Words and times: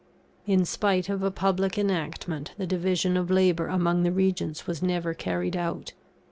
In 0.47 0.65
spite 0.65 1.09
of 1.09 1.21
a 1.21 1.29
public 1.29 1.77
enactment, 1.77 2.53
the 2.57 2.65
division 2.65 3.15
of 3.15 3.29
labour 3.29 3.67
among 3.67 4.01
the 4.01 4.11
Regents 4.11 4.65
was 4.65 4.81
never 4.81 5.13
carried 5.13 5.55
out. 5.55 5.93